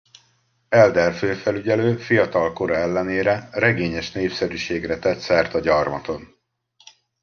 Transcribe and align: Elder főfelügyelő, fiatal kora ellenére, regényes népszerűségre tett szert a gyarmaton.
Elder 0.69 1.13
főfelügyelő, 1.13 1.97
fiatal 1.97 2.53
kora 2.53 2.75
ellenére, 2.75 3.49
regényes 3.51 4.11
népszerűségre 4.11 4.99
tett 4.99 5.19
szert 5.19 5.53
a 5.53 5.59
gyarmaton. 5.59 6.35